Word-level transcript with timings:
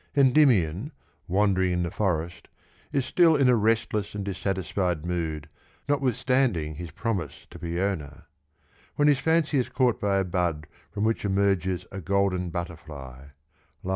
Endymion, 0.15 0.91
wandering 1.27 1.71
in 1.73 1.83
the 1.83 1.91
forest, 1.91 2.47
is 2.91 3.05
still 3.05 3.35
in 3.35 3.47
a 3.47 3.55
restless 3.55 4.15
and 4.15 4.25
dissatisfied 4.25 5.05
mood 5.05 5.47
notwithstanding 5.87 6.73
his 6.73 6.89
promise 6.89 7.45
to 7.51 7.59
Peona, 7.59 8.23
when 8.95 9.07
his 9.07 9.19
fancy 9.19 9.59
is 9.59 9.69
caught 9.69 10.01
by 10.01 10.15
a 10.17 10.23
bud 10.23 10.65
from 10.89 11.03
which 11.03 11.23
emerges 11.23 11.85
a 11.91 12.01
golden 12.01 12.49
butterfly 12.49 13.27
(61). 13.83 13.89